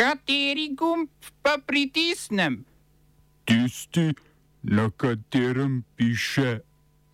Kateri 0.00 0.70
gumb 0.72 1.10
pa 1.44 1.58
pritisnem? 1.60 2.64
Tisti, 3.44 4.14
na 4.62 4.88
katerem 4.96 5.84
piše 5.96 6.60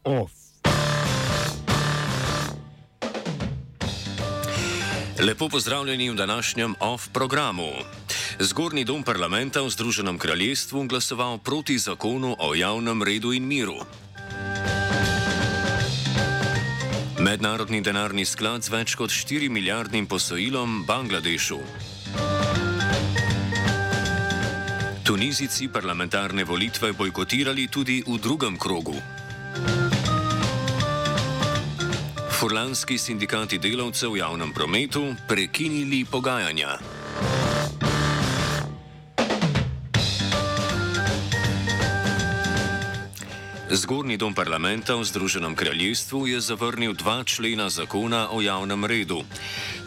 OF. 0.05 0.31
Lepo 5.19 5.49
pozdravljeni 5.49 6.11
v 6.11 6.15
današnjem 6.15 6.75
OF 6.81 7.09
programu. 7.13 7.71
Zgornji 8.39 8.85
dom 8.85 9.03
parlamenta 9.03 9.63
v 9.63 9.71
Združenem 9.71 10.19
kraljestvu 10.19 10.87
glasoval 10.87 11.39
proti 11.39 11.79
zakonu 11.79 12.37
o 12.39 12.55
javnem 12.55 13.03
redu 13.03 13.33
in 13.33 13.47
miru. 13.47 13.83
Mednarodni 17.19 17.81
denarni 17.81 18.25
sklad 18.25 18.63
z 18.63 18.71
več 18.71 18.95
kot 18.95 19.11
4 19.11 19.51
milijardnim 19.51 20.07
posojilom 20.07 20.85
Bangladešu. 20.87 21.59
Tunizici 25.07 25.69
parlamentarne 25.69 26.43
volitve 26.43 26.91
bojkotirali 26.91 27.69
tudi 27.71 28.03
v 28.03 28.19
drugem 28.19 28.59
krogu. 28.59 28.99
Furlanski 32.35 32.99
sindikati 32.99 33.63
delavcev 33.63 34.11
v 34.11 34.19
javnem 34.19 34.51
prometu 34.51 35.15
prekinili 35.31 36.03
pogajanja. 36.03 36.83
Zgornji 43.67 44.15
dom 44.15 44.31
parlamenta 44.31 44.95
v 44.95 45.03
Združenem 45.03 45.51
kraljestvu 45.59 46.31
je 46.31 46.39
zavrnil 46.39 46.95
dva 46.95 47.27
člena 47.27 47.67
zakona 47.67 48.31
o 48.31 48.39
javnem 48.39 48.85
redu. 48.87 49.27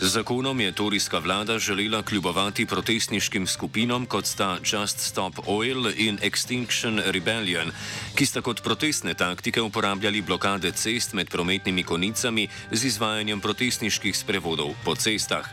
Z 0.04 0.20
zakonom 0.20 0.60
je 0.60 0.72
torijska 0.76 1.20
vlada 1.24 1.56
želela 1.60 2.04
kljubovati 2.04 2.66
protestniškim 2.66 3.48
skupinam, 3.48 4.06
kot 4.06 4.26
sta 4.28 4.60
Just 4.60 5.00
Stop 5.00 5.40
Oil 5.48 5.96
in 5.96 6.20
Extinction 6.20 7.00
Rebellion, 7.06 7.72
ki 8.16 8.26
sta 8.26 8.42
kot 8.44 8.60
protestne 8.64 9.14
taktike 9.14 9.62
uporabljali 9.62 10.22
blokade 10.22 10.72
cest 10.72 11.14
med 11.14 11.32
prometnimi 11.32 11.84
konicami 11.84 12.48
z 12.72 12.86
izvajanjem 12.86 13.40
protestniških 13.40 14.18
sprevodov 14.18 14.76
po 14.84 14.96
cestah. 14.96 15.48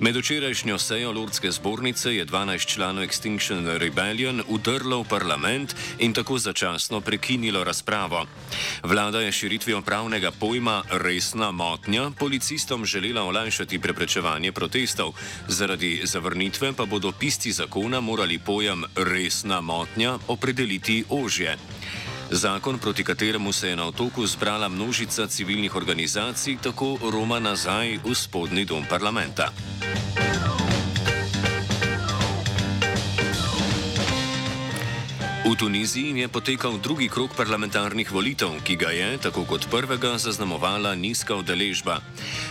Med 0.00 0.16
včerajšnjo 0.16 0.78
sejo 0.78 1.12
Lordske 1.12 1.50
zbornice 1.50 2.14
je 2.16 2.26
12 2.26 2.66
članov 2.66 3.04
Extinction 3.04 3.78
Rebellion 3.78 4.42
udrlo 4.48 5.02
v 5.02 5.08
parlament 5.08 5.74
in 5.98 6.12
tako 6.12 6.38
začasno 6.38 7.00
prekinilo 7.00 7.64
razpravo. 7.64 8.26
Vlada 8.82 9.20
je 9.20 9.32
širitvijo 9.32 9.82
pravnega 9.82 10.30
pojma 10.30 10.82
resna 10.90 11.50
motnja 11.50 12.10
policistom 12.18 12.84
želela 12.84 13.22
olajšati 13.22 13.78
preprečevanje 13.78 14.52
protestov, 14.52 15.14
zaradi 15.48 16.00
zavrnitve 16.04 16.72
pa 16.72 16.84
bodo 16.84 17.12
pisti 17.12 17.52
zakona 17.52 18.00
morali 18.00 18.38
pojem 18.38 18.84
resna 18.96 19.60
motnja 19.60 20.18
opredeliti 20.28 21.04
ožje. 21.08 21.56
Zakon, 22.30 22.78
proti 22.78 23.04
kateremu 23.04 23.52
se 23.52 23.68
je 23.68 23.76
na 23.76 23.86
otoku 23.86 24.26
zbrala 24.26 24.68
množica 24.68 25.26
civilnih 25.26 25.76
organizacij, 25.76 26.56
tako 26.62 26.98
roma 27.12 27.38
nazaj 27.38 27.98
v 28.04 28.14
spodnji 28.14 28.64
dom 28.64 28.84
parlamenta. 28.90 29.52
V 35.44 35.52
Tuniziji 35.52 36.24
je 36.24 36.28
potekal 36.28 36.80
drugi 36.80 37.04
krok 37.12 37.36
parlamentarnih 37.36 38.08
volitev, 38.08 38.64
ki 38.64 38.80
ga 38.80 38.88
je, 38.96 39.20
tako 39.28 39.44
kot 39.44 39.68
prvega, 39.68 40.16
zaznamovala 40.16 40.96
nizka 40.96 41.36
udeležba. 41.36 42.00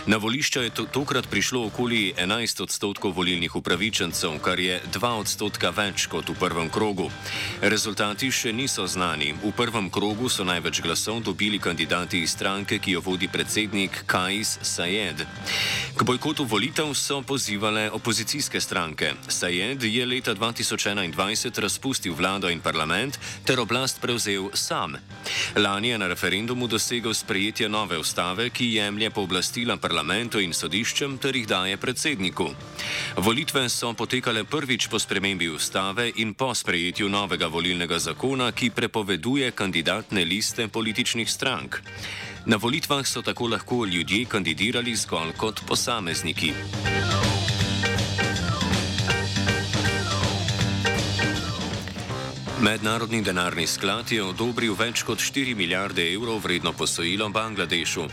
Na 0.06 0.14
volišča 0.22 0.62
je 0.62 0.70
to, 0.70 0.84
tokrat 0.86 1.26
prišlo 1.26 1.66
okoli 1.66 2.14
11 2.14 2.62
odstotkov 2.62 3.10
volilnih 3.18 3.50
upravičencev, 3.50 4.38
kar 4.38 4.62
je 4.62 4.78
2 4.94 5.10
odstotka 5.10 5.74
več 5.74 6.06
kot 6.06 6.30
v 6.30 6.38
prvem 6.38 6.70
krogu. 6.70 7.10
Rezultati 7.66 8.30
še 8.30 8.54
niso 8.54 8.86
znani. 8.86 9.34
V 9.42 9.50
prvem 9.50 9.90
krogu 9.90 10.30
so 10.30 10.46
največ 10.46 10.78
glasov 10.86 11.26
dobili 11.26 11.58
kandidati 11.58 12.22
iz 12.22 12.38
stranke, 12.38 12.78
ki 12.78 12.94
jo 12.94 13.02
vodi 13.02 13.26
predsednik 13.26 14.06
Kajs 14.06 14.62
Sayed. 14.62 15.26
K 15.98 16.00
bojkotu 16.06 16.46
volitev 16.46 16.94
so 16.94 17.26
pozivale 17.26 17.90
opozicijske 17.90 18.62
stranke. 18.62 19.18
Sayed 19.26 19.82
je 19.82 20.06
leta 20.06 20.30
2021 20.38 21.58
razpustil 21.58 22.14
vlado 22.14 22.46
in 22.46 22.62
parlament 22.62 22.83
parlament 22.84 23.18
ter 23.44 23.60
oblast 23.60 24.00
prevzel 24.00 24.50
sam. 24.52 24.96
Lani 25.56 25.88
je 25.88 25.98
na 25.98 26.06
referendumu 26.06 26.66
dosegel 26.66 27.14
sprejetje 27.14 27.68
nove 27.68 27.98
ustave, 27.98 28.50
ki 28.50 28.74
jemlje 28.76 29.10
pooblastila 29.10 29.76
parlamentu 29.76 30.40
in 30.40 30.52
sodiščem 30.52 31.16
ter 31.18 31.36
jih 31.36 31.46
daje 31.48 31.76
predsedniku. 31.80 32.50
Volitve 33.16 33.68
so 33.68 33.94
potekale 33.94 34.44
prvič 34.44 34.88
po 34.92 34.98
spremembi 34.98 35.48
ustave 35.48 36.10
in 36.16 36.34
po 36.34 36.52
sprejetju 36.54 37.08
novega 37.08 37.48
volilnega 37.48 37.98
zakona, 37.98 38.52
ki 38.52 38.70
prepoveduje 38.70 39.50
kandidatne 39.50 40.24
liste 40.24 40.68
političnih 40.68 41.30
strank. 41.30 41.80
Na 42.46 42.60
volitvah 42.60 43.06
so 43.06 43.22
tako 43.22 43.48
lahko 43.48 43.84
ljudje 43.84 44.26
kandidirali 44.28 44.96
zgolj 44.96 45.32
kot 45.40 45.64
posamezniki. 45.66 46.52
Mednarodni 52.64 53.20
denarni 53.20 53.66
sklad 53.68 54.08
je 54.08 54.22
odobril 54.24 54.72
več 54.72 55.02
kot 55.04 55.20
4 55.20 55.52
milijarde 55.52 56.06
evrov 56.14 56.38
vredno 56.46 56.72
posojilo 56.72 57.26
Bangladešu. 57.28 58.06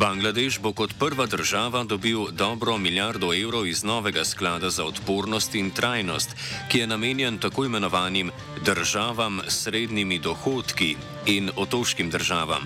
Bangladeš 0.00 0.56
bo 0.64 0.72
kot 0.72 0.94
prva 0.98 1.26
država 1.26 1.82
dobil 1.84 2.30
dobro 2.32 2.78
milijardo 2.78 3.34
evrov 3.36 3.66
iz 3.68 3.84
novega 3.84 4.24
sklada 4.24 4.70
za 4.70 4.86
odpornost 4.88 5.54
in 5.54 5.70
trajnost, 5.70 6.32
ki 6.72 6.78
je 6.78 6.86
namenjen 6.86 7.36
tako 7.38 7.66
imenovanim 7.68 8.30
državam 8.64 9.42
s 9.48 9.60
srednjimi 9.68 10.18
dohodki 10.18 10.96
in 11.26 11.50
otoškim 11.56 12.10
državam. 12.10 12.64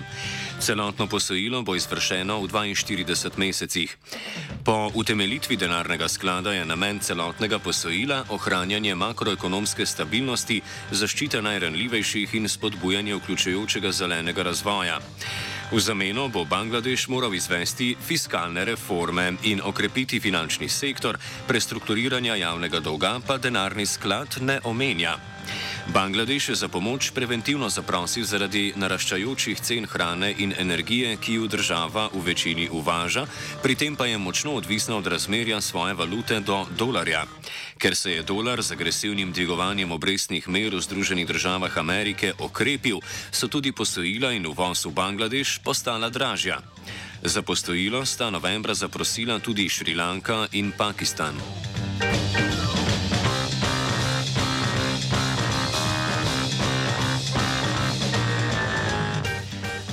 Celotno 0.59 1.07
posojilo 1.07 1.61
bo 1.61 1.75
izvršeno 1.75 2.39
v 2.41 2.47
42 2.47 3.37
mesecih. 3.37 3.97
Po 4.65 4.91
utemeljitvi 4.93 5.55
denarnega 5.57 6.07
sklada 6.07 6.53
je 6.53 6.65
namen 6.65 6.99
celotnega 6.99 7.59
posojila 7.59 8.23
ohranjanje 8.29 8.95
makroekonomske 8.95 9.85
stabilnosti, 9.85 10.61
zaščita 10.91 11.41
najranljivejših 11.41 12.35
in 12.35 12.49
spodbujanje 12.49 13.15
vključujočega 13.15 13.91
zelenega 13.91 14.43
razvoja. 14.43 14.99
V 15.71 15.79
zameno 15.79 16.27
bo 16.27 16.45
Bangladeš 16.45 17.07
moral 17.07 17.35
izvesti 17.35 17.95
fiskalne 18.07 18.65
reforme 18.65 19.33
in 19.43 19.61
okrepiti 19.63 20.19
finančni 20.19 20.69
sektor, 20.69 21.17
prestrukturiranja 21.47 22.35
javnega 22.35 22.79
dolga 22.79 23.19
pa 23.27 23.37
denarni 23.37 23.85
sklad 23.85 24.41
ne 24.41 24.59
omenja. 24.63 25.36
Bangladeš 25.93 26.49
je 26.49 26.55
za 26.55 26.67
pomoč 26.67 27.11
preventivno 27.15 27.69
zaprosil 27.69 28.25
zaradi 28.25 28.73
naraščajočih 28.75 29.59
cen 29.59 29.85
hrane 29.87 30.33
in 30.37 30.53
energije, 30.59 31.15
ki 31.15 31.33
jo 31.33 31.47
država 31.47 32.09
v 32.13 32.23
večini 32.25 32.67
uvaža, 32.71 33.23
pri 33.63 33.75
tem 33.75 33.95
pa 33.95 34.05
je 34.05 34.17
močno 34.17 34.53
odvisna 34.59 34.97
od 34.97 35.07
razmerja 35.07 35.61
svoje 35.61 35.93
valute 35.93 36.39
do 36.39 36.65
dolarja. 36.77 37.23
Ker 37.77 37.95
se 37.95 38.11
je 38.11 38.23
dolar 38.23 38.61
z 38.61 38.71
agresivnim 38.71 39.31
dvigovanjem 39.31 39.91
obrestnih 39.91 40.49
mer 40.49 40.75
v 40.75 40.81
Združenih 40.81 41.27
državah 41.27 41.77
Amerike 41.77 42.33
okrepil, 42.39 42.99
so 43.31 43.47
tudi 43.47 43.71
posojila 43.71 44.33
in 44.33 44.47
uvoz 44.47 44.85
v 44.85 44.91
Bangladeš 44.91 45.59
postala 45.63 46.09
dražja. 46.09 46.59
Za 47.23 47.41
posojilo 47.41 48.05
sta 48.05 48.29
novembra 48.29 48.73
zaprosila 48.73 49.39
tudi 49.39 49.69
Šrilanka 49.69 50.47
in 50.51 50.71
Pakistan. 50.71 51.35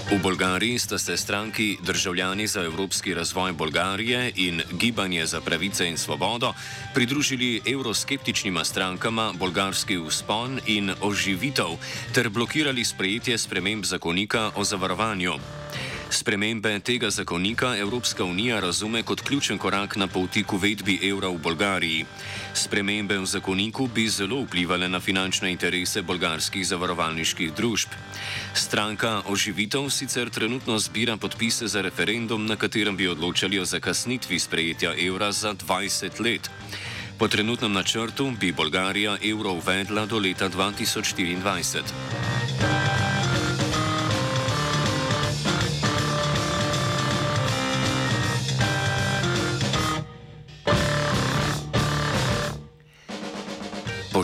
V 0.04 0.20
Bolgariji 0.20 0.78
sta 0.78 0.98
se 0.98 1.16
stranki 1.16 1.78
Državljani 1.82 2.46
za 2.46 2.60
evropski 2.60 3.14
razvoj 3.14 3.52
Bolgarije 3.52 4.32
in 4.36 4.62
Gibanje 4.72 5.26
za 5.26 5.40
pravice 5.40 5.88
in 5.88 5.98
svobodo 5.98 6.52
pridružili 6.94 7.60
euroskeptičnima 7.66 8.64
strankama 8.64 9.32
Bolgarski 9.38 9.96
vzpon 10.08 10.60
in 10.66 10.92
oživitev 11.00 11.80
ter 12.14 12.28
blokirali 12.28 12.84
sprejetje 12.84 13.38
sprememb 13.38 13.84
zakonika 13.84 14.50
o 14.56 14.64
zavarovanju. 14.64 15.63
Spremembe 16.14 16.78
tega 16.80 17.10
zakonika 17.10 17.76
Evropska 17.76 18.24
unija 18.24 18.60
razume 18.60 19.02
kot 19.02 19.20
ključen 19.20 19.58
korak 19.58 19.96
na 19.96 20.06
poti 20.06 20.44
k 20.44 20.52
uvedbi 20.52 20.98
evra 21.02 21.28
v 21.28 21.38
Bolgariji. 21.42 22.04
Spremembe 22.54 23.18
v 23.18 23.26
zakoniku 23.26 23.88
bi 23.94 24.06
zelo 24.08 24.38
vplivali 24.44 24.88
na 24.88 25.00
finančne 25.00 25.50
interese 25.50 26.02
bolgarskih 26.02 26.66
zavarovalniških 26.66 27.52
družb. 27.54 27.88
Stranka 28.54 29.22
Oživitev 29.26 29.90
sicer 29.90 30.30
trenutno 30.30 30.78
zbira 30.78 31.16
podpise 31.16 31.66
za 31.66 31.82
referendum, 31.82 32.46
na 32.46 32.56
katerem 32.56 32.96
bi 32.96 33.08
odločali 33.08 33.58
o 33.58 33.64
zakasnitvi 33.64 34.38
sprejetja 34.38 34.94
evra 34.94 35.32
za 35.32 35.54
20 35.54 36.20
let. 36.20 36.50
Po 37.18 37.28
trenutnem 37.28 37.72
načrtu 37.72 38.30
bi 38.40 38.52
Bolgarija 38.52 39.18
evro 39.22 39.58
uvedla 39.58 40.06
do 40.06 40.18
leta 40.18 40.48
2024. 40.48 42.43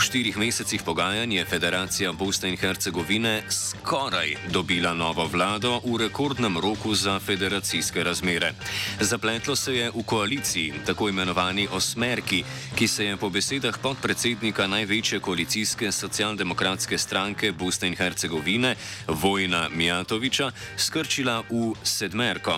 Po 0.00 0.04
štirih 0.04 0.36
mesecih 0.36 0.82
pogajanj 0.82 1.34
je 1.34 1.44
Federacija 1.44 2.12
Bosne 2.12 2.48
in 2.48 2.56
Hercegovine 2.56 3.42
skoraj 3.52 4.32
dobila 4.48 4.94
novo 4.94 5.26
vlado 5.28 5.80
v 5.84 5.98
rekordnem 6.08 6.56
roku 6.58 6.94
za 6.94 7.18
federacijske 7.18 8.04
razmere. 8.04 8.54
Zapletlo 9.00 9.56
se 9.56 9.74
je 9.76 9.90
v 9.90 10.02
koaliciji, 10.06 10.72
tako 10.86 11.08
imenovani 11.08 11.68
Osmerki, 11.72 12.44
ki 12.74 12.88
se 12.88 13.04
je 13.04 13.16
po 13.16 13.28
besedah 13.28 13.76
podpredsednika 13.82 14.66
največje 14.66 15.20
koalicijske 15.20 15.92
socialdemokratske 15.92 16.98
stranke 16.98 17.52
Bosne 17.52 17.88
in 17.88 17.96
Hercegovine, 17.96 18.76
Vojna 19.08 19.68
Mijatoviča, 19.68 20.50
skrčila 20.76 21.42
v 21.50 21.74
sedmerko. 21.84 22.56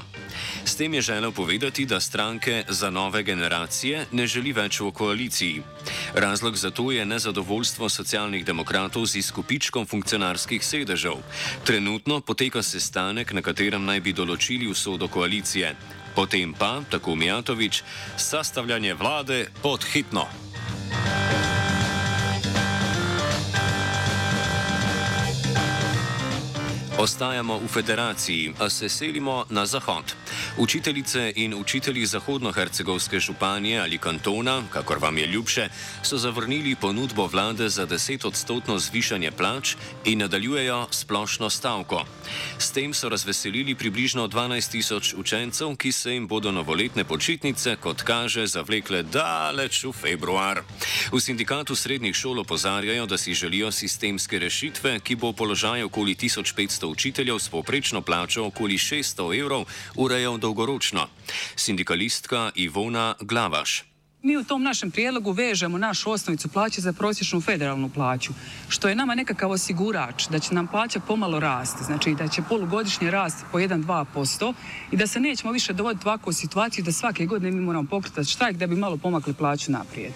S 0.65 0.77
tem 0.77 0.95
je 0.95 1.03
želel 1.03 1.33
povedati, 1.33 1.87
da 1.87 2.01
stranke 2.01 2.65
za 2.69 2.91
nove 2.91 3.23
generacije 3.23 4.07
ne 4.13 4.27
želi 4.27 4.53
več 4.53 4.81
v 4.81 4.93
koaliciji. 4.95 5.63
Razlog 6.15 6.57
za 6.57 6.71
to 6.71 6.93
je 6.93 7.05
nezadovoljstvo 7.05 7.32
socialnih 7.89 8.45
demokratov 8.45 9.07
z 9.07 9.17
izkupičkom 9.17 9.87
funkcionarskih 9.87 10.65
sedežev. 10.65 11.17
Trenutno 11.65 12.21
poteka 12.21 12.63
sestanek, 12.63 13.33
na 13.33 13.43
katerem 13.43 13.85
naj 13.85 14.01
bi 14.01 14.13
določili 14.13 14.69
usodo 14.69 15.09
koalicije. 15.09 15.77
Potem 16.15 16.53
pa, 16.53 16.83
tako 16.91 17.17
Mijatovič, 17.17 17.83
sestavljanje 18.17 18.95
vlade 18.95 19.47
pod 19.63 19.85
hitno. 19.85 20.29
Ostajamo 26.99 27.59
v 27.59 27.69
federaciji, 27.69 28.53
a 28.61 28.69
se 28.71 28.89
selimo 28.89 29.45
na 29.51 29.67
zahod. 29.67 30.22
Učiteljice 30.59 31.33
in 31.37 31.55
učitelji 31.55 32.07
Zahodnohercegovske 32.07 33.21
županje 33.21 33.79
ali 33.79 33.99
kantona, 33.99 34.63
kakor 34.73 34.99
vam 34.99 35.19
je 35.19 35.27
ljubše, 35.27 35.69
so 36.03 36.19
zavrnili 36.19 36.75
ponudbo 36.75 37.27
vlade 37.27 37.69
za 37.69 37.87
10 37.87 38.27
odstotno 38.27 38.79
zvišanje 38.79 39.31
plač 39.31 39.75
in 40.05 40.19
nadaljujejo 40.19 40.87
splošno 40.91 41.51
stavko. 41.51 42.05
S 42.59 42.71
tem 42.71 42.95
so 42.95 43.09
razveselili 43.09 43.75
približno 43.75 44.29
12 44.29 44.71
tisoč 44.71 45.15
učencev, 45.15 45.77
ki 45.77 45.93
se 45.93 46.13
jim 46.13 46.29
bodo 46.29 46.53
novoletne 46.53 47.05
počitnice, 47.05 47.77
kot 47.77 48.03
kaže, 48.03 48.47
zavlekle 48.47 49.03
daleč 49.03 49.85
v 49.85 49.93
februar. 49.93 50.63
V 51.13 51.21
sindikatu 51.21 51.75
srednjih 51.75 52.15
šol 52.15 52.39
opozarjajo, 52.41 53.07
da 53.07 53.19
si 53.19 53.35
želijo 53.35 53.73
sistemske 53.73 54.39
rešitve, 54.39 55.01
ki 55.01 55.17
bo 55.17 55.33
položaj 55.33 55.83
okoli 55.83 56.15
1500 56.15 56.87
učiteljev 56.87 57.39
s 57.39 57.49
povprečno 57.49 58.03
plačo 58.03 58.45
okoli 58.47 58.79
600 58.79 59.41
evrov 59.41 59.65
urejal 59.97 60.42
dolgoročno. 60.43 61.07
Sindikalistka 61.57 62.51
Ivona 62.55 63.15
Glavaš. 63.21 63.85
Mi 64.23 64.37
u 64.37 64.45
tom 64.45 64.63
našem 64.63 64.91
prijedlogu 64.91 65.33
vežemo 65.33 65.79
našu 65.79 66.11
osnovicu 66.11 66.49
plaće 66.49 66.81
za 66.81 66.93
prosječnu 66.93 67.41
federalnu 67.41 67.89
plaću, 67.89 68.33
što 68.69 68.89
je 68.89 68.95
nama 68.95 69.15
nekakav 69.15 69.51
osigurač 69.51 70.29
da 70.29 70.39
će 70.39 70.55
nam 70.55 70.67
plaća 70.67 71.01
pomalo 71.01 71.41
rasti, 71.41 71.85
znači 71.85 72.15
da 72.15 72.29
će 72.29 72.43
polugodišnje 72.49 73.11
rasti 73.11 73.45
po 73.53 73.59
1-2% 73.59 74.55
i 74.93 74.97
da 74.97 75.07
se 75.07 75.21
nećemo 75.21 75.53
više 75.53 75.73
dovoditi 75.73 76.09
ovakvu 76.09 76.31
u 76.31 76.33
situaciju 76.33 76.85
da 76.85 76.93
svake 76.93 77.27
godine 77.27 77.51
mi 77.51 77.61
moramo 77.61 77.89
pokretati 77.91 78.31
štrajk 78.31 78.57
da 78.57 78.67
bi 78.67 78.77
malo 78.77 78.97
pomakli 78.97 79.35
plaću 79.35 79.73
naprijed. 79.73 80.13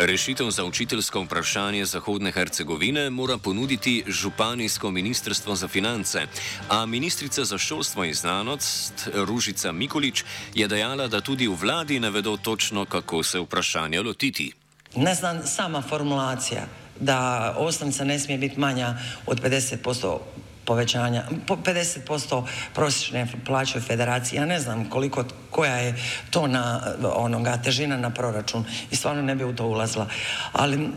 Rešitev 0.00 0.50
za 0.50 0.64
učiteljsko 0.64 1.22
vprašanje 1.22 1.84
Zahodne 1.84 2.32
Hercegovine 2.32 3.10
mora 3.10 3.38
ponuditi 3.38 4.04
Županijsko 4.06 4.90
ministrstvo 4.90 5.54
za 5.54 5.68
finance, 5.68 6.26
a 6.68 6.86
ministrica 6.86 7.44
za 7.44 7.58
šolstvo 7.58 8.04
in 8.04 8.14
znanost 8.14 9.08
Ružica 9.14 9.72
Mikolič 9.72 10.24
je 10.54 10.68
dejala, 10.68 11.08
da 11.08 11.20
tudi 11.20 11.48
v 11.48 11.54
vladi 11.54 12.00
ne 12.00 12.10
vedo 12.10 12.36
točno, 12.36 12.84
kako 12.84 13.22
se 13.22 13.40
vprašanja 13.40 14.02
lotiti. 14.02 14.52
Ne 14.96 15.14
znam 15.14 15.46
sama 15.46 15.82
formulacija 15.82 16.66
da 17.00 17.54
osnovnica 17.58 18.04
ne 18.04 18.18
smije 18.18 18.38
biti 18.38 18.60
manja 18.60 18.94
od 19.26 19.40
50% 19.42 20.18
povećanja, 20.66 21.24
50% 21.48 22.44
prosječne 22.74 23.26
plaće 23.46 23.78
u 23.78 23.80
federaciji. 23.80 24.36
Ja 24.36 24.46
ne 24.46 24.60
znam 24.60 24.90
koliko, 24.90 25.24
koja 25.50 25.76
je 25.76 25.94
to 26.30 26.46
na 26.46 26.94
onoga 27.14 27.62
težina 27.62 27.96
na 27.96 28.10
proračun 28.10 28.64
i 28.90 28.96
stvarno 28.96 29.22
ne 29.22 29.34
bi 29.34 29.44
u 29.44 29.56
to 29.56 29.66
ulazila. 29.66 30.08
Ali 30.52 30.90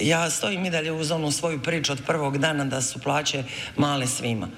ja 0.00 0.30
stojim 0.30 0.64
i 0.64 0.70
dalje 0.70 0.92
uz 0.92 1.10
onu 1.10 1.30
svoju 1.30 1.62
priču 1.62 1.92
od 1.92 2.02
prvog 2.06 2.38
dana 2.38 2.64
da 2.64 2.82
su 2.82 3.00
plaće 3.00 3.44
male 3.76 4.06
svima, 4.06 4.48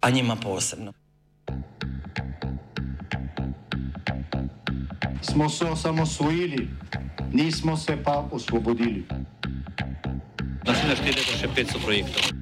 a 0.00 0.10
njima 0.10 0.36
posebno. 0.36 0.92
Smo 5.22 5.48
se 5.48 5.64
osamosvojili, 5.64 6.68
nismo 7.32 7.76
se 7.76 7.96
pa 8.04 8.28
osvobodili. 8.32 9.06
Znači 10.64 10.86
naštedete 10.88 11.36
še 11.40 11.48
500 11.48 11.84
projektov 11.84 12.41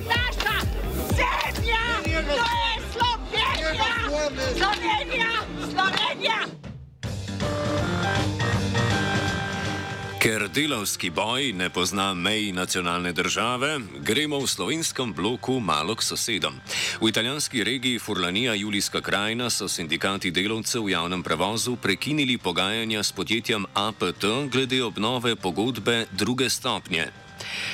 Ker 10.31 10.47
delovski 10.47 11.09
boj 11.11 11.51
ne 11.53 11.67
pozna 11.69 12.13
mej 12.13 12.53
nacionalne 12.55 13.11
države, 13.11 13.79
gremo 13.99 14.39
v 14.39 14.47
slovenskem 14.47 15.11
bloku 15.13 15.59
malo 15.59 15.91
k 15.95 16.03
sosedom. 16.07 16.55
V 17.01 17.09
italijanski 17.09 17.63
regiji 17.63 17.99
Furlanija 17.99 18.53
Julijska 18.53 19.01
krajina 19.01 19.49
so 19.49 19.67
sindikati 19.67 20.31
delovcev 20.31 20.87
v 20.87 20.95
javnem 20.95 21.23
prevozu 21.23 21.75
prekinili 21.75 22.37
pogajanja 22.37 23.03
s 23.03 23.11
podjetjem 23.11 23.65
APT 23.73 24.23
glede 24.47 24.83
obnove 24.83 25.35
pogodbe 25.35 26.05
druge 26.11 26.49
stopnje. 26.49 27.11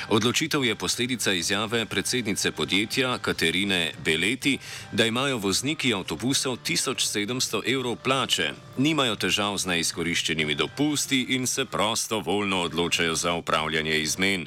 Odločitev 0.08 0.64
je 0.64 0.74
posledica 0.74 1.32
izjave 1.32 1.86
predsednice 1.86 2.50
podjetja 2.50 3.18
Katerine 3.18 3.92
Beleti, 4.04 4.58
da 4.92 5.06
imajo 5.06 5.38
vozniki 5.38 5.94
avtobusov 5.94 6.58
1700 6.66 7.62
evrov 7.74 7.96
plače, 7.96 8.52
nimajo 8.78 9.16
težav 9.16 9.58
z 9.58 9.66
neizkoriščenimi 9.66 10.54
dopusti 10.54 11.20
in 11.36 11.46
se 11.46 11.64
prosto 11.64 12.20
voljno 12.20 12.62
odločajo 12.62 13.14
za 13.14 13.32
upravljanje 13.32 14.00
izmen. 14.00 14.46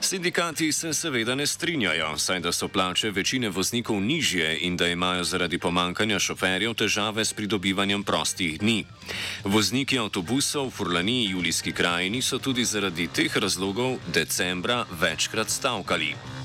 Sindikati 0.00 0.72
se 0.72 0.94
seveda 0.94 1.34
ne 1.34 1.46
strinjajo, 1.46 2.18
saj 2.18 2.40
da 2.40 2.52
so 2.52 2.68
plače 2.68 3.10
večine 3.10 3.48
voznikov 3.48 4.00
nižje 4.00 4.58
in 4.58 4.76
da 4.76 4.88
imajo 4.88 5.24
zaradi 5.24 5.58
pomankanja 5.58 6.18
šoferjev 6.18 6.74
težave 6.74 7.24
s 7.24 7.32
pridobivanjem 7.32 8.04
prostih 8.04 8.58
dni. 8.60 8.84
Vozniki 9.44 9.98
avtobusov 9.98 10.66
v 10.66 10.70
Furlaniji 10.70 11.30
Julijski 11.30 11.72
krajini 11.72 12.22
so 12.22 12.38
tudi 12.38 12.64
zaradi 12.64 13.06
teh 13.06 13.36
razlogov 13.36 13.96
decembra 14.12 14.84
večkrat 15.00 15.50
stavkali. 15.50 16.41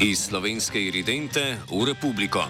Iz 0.00 0.30
slovenske 0.30 0.78
iridente 0.78 1.58
v 1.66 1.84
republiko. 1.84 2.46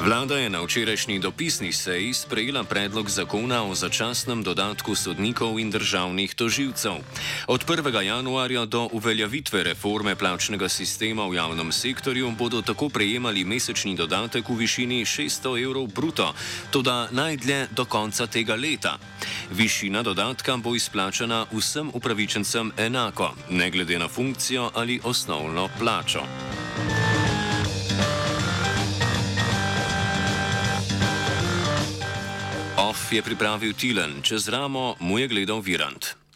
Vlada 0.00 0.38
je 0.38 0.50
na 0.50 0.62
včerajšnji 0.64 1.18
dopisni 1.18 1.72
seji 1.72 2.14
sprejela 2.14 2.64
predlog 2.64 3.10
zakona 3.10 3.64
o 3.68 3.74
začasnem 3.74 4.40
dodatku 4.42 4.94
sodnikov 4.94 5.60
in 5.60 5.70
državnih 5.70 6.34
toživcev. 6.34 7.04
Od 7.46 7.66
1. 7.68 8.00
januarja 8.00 8.64
do 8.64 8.88
uveljavitve 8.92 9.62
reforme 9.62 10.16
plačnega 10.16 10.68
sistema 10.68 11.28
v 11.28 11.34
javnem 11.34 11.72
sektorju 11.72 12.32
bodo 12.38 12.62
tako 12.62 12.88
prejemali 12.88 13.44
mesečni 13.44 13.92
dodatek 13.96 14.48
v 14.48 14.56
višini 14.56 15.04
600 15.04 15.62
evrov 15.62 15.86
bruto, 15.86 16.32
tudi 16.70 16.96
najdlje 17.10 17.66
do 17.76 17.84
konca 17.84 18.26
tega 18.26 18.56
leta. 18.56 18.96
Višina 19.52 20.02
dodatka 20.02 20.56
bo 20.56 20.74
izplačana 20.74 21.44
vsem 21.52 21.90
upravičencem 21.92 22.72
enako, 22.76 23.34
ne 23.50 23.70
glede 23.70 23.98
na 23.98 24.08
funkcijo 24.08 24.70
ali 24.74 25.00
osnovno 25.04 25.68
plačo. 25.78 26.24
Je 33.12 33.22
pripravil 33.22 33.72
Tilen, 33.72 34.22
čez 34.22 34.48
ramo 34.48 34.94
mu 35.00 35.18
je 35.18 35.28
gledal 35.28 35.60
Virant. 35.60 36.19